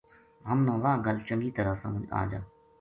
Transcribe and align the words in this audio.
ہم 0.47 0.57
نا 0.65 0.73
واہ 0.83 0.97
گل 1.05 1.17
چنگی 1.27 1.51
طرح 1.57 1.73
سمجھ 1.83 2.07
آ 2.19 2.21
جا 2.29 2.39